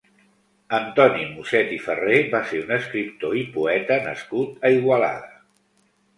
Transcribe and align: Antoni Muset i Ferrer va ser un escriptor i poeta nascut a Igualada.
Antoni 0.77 1.27
Muset 1.33 1.69
i 1.75 1.77
Ferrer 1.87 2.17
va 2.31 2.41
ser 2.53 2.63
un 2.65 2.73
escriptor 2.79 3.37
i 3.43 3.45
poeta 3.59 4.01
nascut 4.09 4.69
a 4.71 4.75
Igualada. 4.81 5.33